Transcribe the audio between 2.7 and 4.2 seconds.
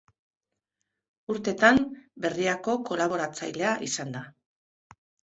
kolaboratzailea izan